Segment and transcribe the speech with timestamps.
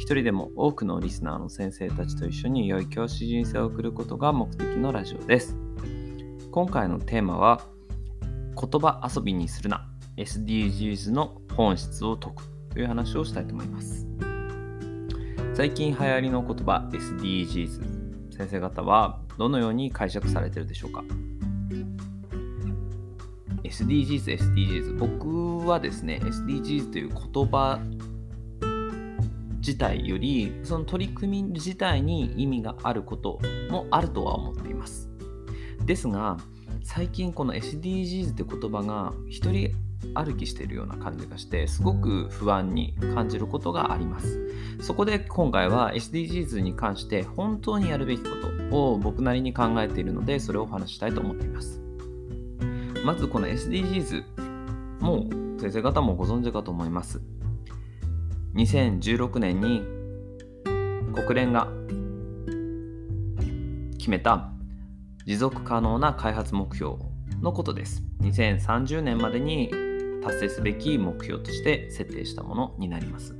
[0.00, 5.58] 一人でも多くのリスナーの先生たちと一緒に良い教師人生を送ることが目的のラジオです。
[6.50, 7.66] 今回のテーマは、
[8.58, 9.86] 言葉遊びにするな
[10.16, 14.06] SDGs の本質を解くという話をしたいと思います。
[15.52, 21.04] 最近流行りの言葉 SDGs 先生方はどのように解釈されているでしょうか
[23.64, 27.78] ？SDGs、SDGs 僕はですね SDGs という言葉
[29.60, 33.38] 自体よりその取り組み自体に意味があること
[33.70, 35.08] もあるとは思っています。
[35.84, 36.38] ですが
[36.82, 39.72] 最近この SDGs って言葉が一人
[40.14, 44.40] 歩きしているような感じがしてすごく不安に感じることがあります。
[44.80, 48.30] そこで今回は SDGs に関して本当にやるべきこ
[48.70, 51.80] とを僕なりに考えているのでそれをお話ししたいと思っています。
[53.04, 54.24] まずこの SDGs
[55.00, 57.20] もう先生方もご存知かと思います。
[58.54, 59.82] 2016年に
[61.14, 61.68] 国連が
[63.98, 64.50] 決めた
[65.26, 66.96] 持続可能な開発目標
[67.40, 69.70] のことです2030年までに
[70.22, 73.34] 達成すべき目標として設定したものになります。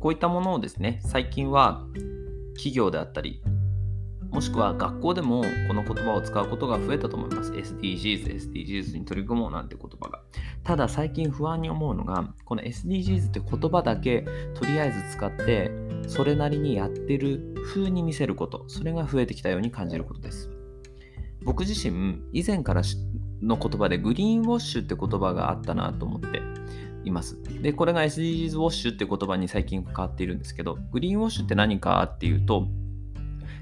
[0.00, 1.86] こういったものをですね、最近は
[2.54, 3.42] 企業であったり、
[4.30, 7.52] もしくは学校でもこの言葉を使うことが増えたと思います。
[7.52, 10.22] SDGs、SDGs に取り組もうなんて言葉が。
[10.64, 15.70] ただ最近不安に思うのが、この SDGs って言葉だけとりあえず使って、
[16.08, 20.50] それなりにやってる風に見せること、それが増えてきたように感じることです。
[21.42, 22.82] 僕自身、以前から
[23.42, 26.40] の言葉でグリーンウォッシュって言葉があったなと思って
[27.04, 27.38] います。
[27.60, 32.68] で、これが SDGs ウォッシュって言葉に最近変わっているんですけど、グリーンウォッシュって何かっていうと、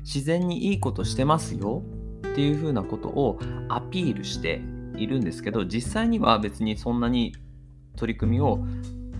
[0.05, 1.83] 自然にいいことしてますよ
[2.29, 4.61] っていうふうなことをアピールして
[4.97, 7.35] いるんですけど、実際には別にそんなに
[7.97, 8.65] 取り組みを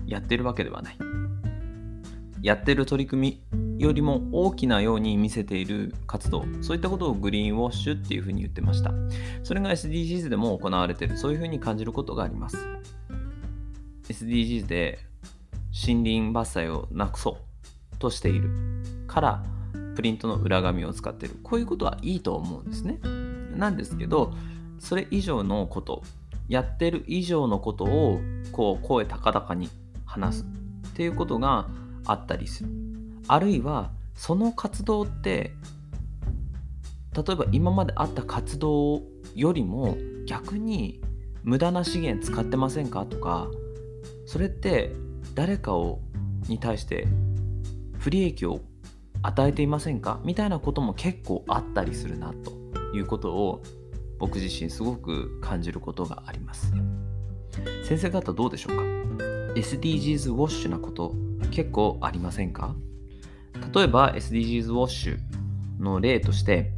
[0.05, 0.97] やってるわけではない。
[2.41, 6.45] やってる取り組みよりも大きなように見せている活動。
[6.61, 8.91] そういったことをグリーンウォッシュっていうふうに言ってました。
[9.43, 11.17] それが SDGs でも行われている。
[11.17, 12.57] そういうふうに感じることがあります。
[14.09, 14.99] SDGs で
[15.87, 17.37] 森林伐採をなくそ
[17.93, 18.49] うとしている
[19.07, 19.43] から
[19.95, 21.35] プリントの裏紙を使ってる。
[21.43, 22.99] こういうことはいいと思うんですね。
[23.55, 24.33] なんですけど
[24.83, 26.03] それ以上のこと
[26.49, 28.19] やってる以上のことを
[28.51, 29.69] こう声高々に
[30.05, 31.69] 話すっていうことが
[32.05, 32.69] あったりする。
[33.29, 35.53] あるいはその活動って
[37.15, 39.01] 例えば今まであった活動
[39.33, 40.99] よりも逆に
[41.43, 43.47] 無駄な資源使ってませんかとか
[44.25, 44.91] それって
[45.33, 46.01] 誰かを
[46.49, 47.07] に対して
[47.99, 48.59] 不利益を
[49.21, 52.51] 与えていませんかみたいなことも結構あったりするなと
[52.93, 53.63] いうことを
[54.23, 56.71] 僕自身すごく感じることがあります。
[57.83, 58.83] 先生方どうでしょうか
[59.53, 61.13] ？SDGs ウォッシュなこと
[61.51, 62.73] 結構ありませんか？
[63.75, 65.17] 例えば SDGs ウォッシュ
[65.77, 66.71] の例として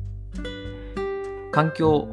[1.51, 2.09] 環境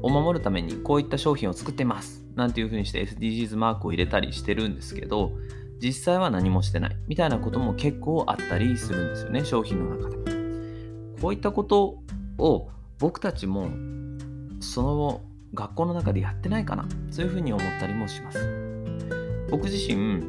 [0.00, 5.32] を守るためにこういった商品を作ってますなんていうふうにして SDGs マークを入れたりしてるんですけど
[5.78, 10.16] 実際は何もしてないみたいなことも結構あったりするんですよね商品の中で
[11.20, 11.98] こういったこと
[12.38, 13.68] を僕たちも
[14.60, 15.20] その
[15.52, 16.86] 学校の中でやってないかな？
[17.10, 18.38] そういうふうに思ったりもします
[19.50, 20.22] 僕自身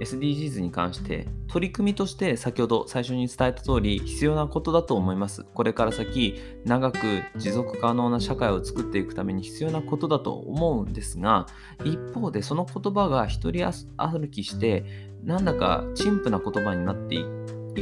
[0.00, 5.44] SDGs に関して取り組みとして先ほど最初に伝えた通り必要なことだと思います。
[5.54, 6.98] これから先長く
[7.36, 11.46] 持続可能な社会を作っていくために必要なことだと思うんですが
[11.84, 13.66] 一方でその言葉が一人
[13.96, 14.84] 歩きして
[15.24, 17.24] なんだか陳腐な言葉になってい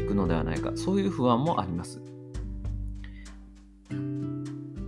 [0.06, 2.00] くのではないかそういう不安もあります。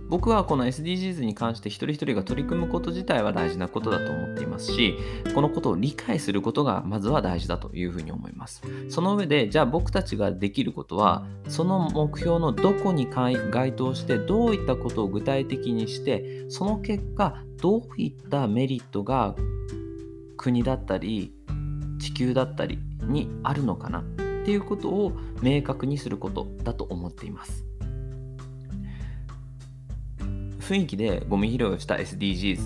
[0.09, 4.97] 僕はこの SDGs に関して一人一人が取り組むこと自体は大事なことだと思っていますし
[5.35, 8.61] このことを理解することがまずは大事だというふうに思います。
[8.89, 19.35] その上でじゃあ僕たちができることはその目標のどこに該当してどういったことを具体的にしてその結果どういったメリットが
[20.37, 21.33] 国だったり
[21.99, 24.03] 地球だったりにあるのかなっ
[24.45, 25.11] ていうことを
[25.41, 27.68] 明確にすることだと思っています。
[30.69, 32.59] 雰囲気でゴミ拾いをした SDGs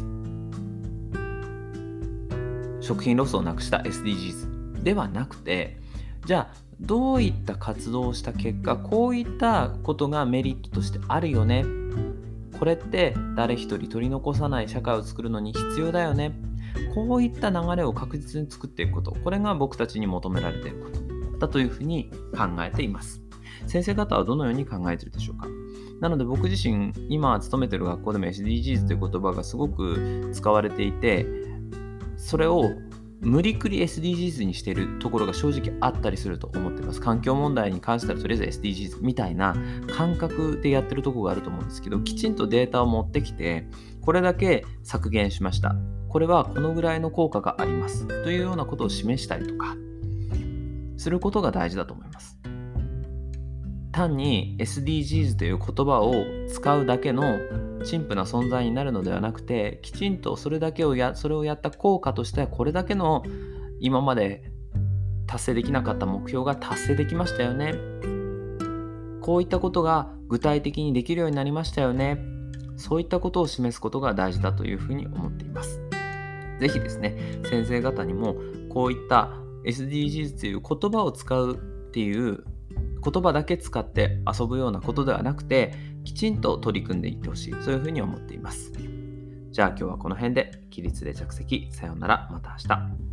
[2.81, 5.77] 食品ロスをなくした SDGs ではなくて
[6.25, 11.63] じゃあどういった活動をした結果こういったことがメリットとしてあるよね？
[12.59, 16.33] これって誰一人取り残さない社会を作るのに必要だよね？
[16.93, 19.11] こういった流れを確実に作っていくこと。
[19.11, 20.99] これが僕たちに求められていること
[21.39, 23.21] だというふうに考えています。
[23.65, 25.47] 先生方はどのように考えているでしょうか？
[26.03, 31.25] なので僕自身今勤めてる学校でも SDGs という言葉がすごく使われていて
[32.17, 32.71] それを
[33.21, 36.99] 無理くり SDGs にしてるところが正直あったりすると思ってます。
[36.99, 39.55] 環境問題に関してはとりあえず SDGs みたいな
[39.95, 43.65] 感覚でやってるとこがあると思うんですけど、きちんとデータを持ってきて、
[44.01, 45.73] これだけ削減しました。
[46.09, 48.05] これはこのぐらいの効果があります。
[48.25, 49.77] というようなことを示したりとか、
[50.97, 52.42] することが大事だと思います。
[53.93, 57.39] 単に SDGs という言葉を使うだけの
[57.85, 63.23] 陳腐な存在になるのではなくてきちんとそれだけをやそれをやった効果としてはこれだけの
[63.79, 64.51] 今まで
[65.27, 67.73] 達成できなかった目標が達成できましたよね。
[69.21, 72.17] こういったことが具体的にできるようになりましたよね。
[72.75, 75.81] そういったことを示すことが大事だというふうに思っています。
[76.59, 78.35] 是非ですね先生方にも
[78.69, 79.31] こういった
[79.65, 82.43] SDGs という言葉を使うっていう
[83.03, 85.73] 言葉だけ使って遊ぶようなことではなくて
[86.03, 87.55] きちんと取り組んでいってほしい。
[87.61, 88.71] そういうふうに思っています。
[89.51, 91.67] じゃあ今日はこの辺で起立で着席。
[91.71, 92.29] さようなら。
[92.31, 93.12] また明日。